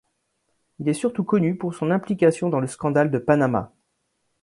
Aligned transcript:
Il 0.79 0.89
est 0.89 0.95
surtout 0.95 1.23
connu 1.23 1.55
pour 1.55 1.75
son 1.75 1.91
implication 1.91 2.49
dans 2.49 2.59
le 2.59 2.65
scandale 2.65 3.11
de 3.11 3.19
Panama. 3.19 3.71